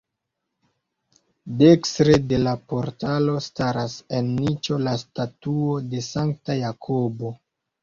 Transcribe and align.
Dekstre 1.59 2.15
de 2.31 2.39
la 2.45 2.55
portalo 2.73 3.37
staras 3.49 3.99
en 4.21 4.33
niĉo 4.41 4.81
la 4.89 4.97
statuo 5.05 5.79
de 5.95 6.05
Sankta 6.11 6.59
Jakobo. 6.65 7.35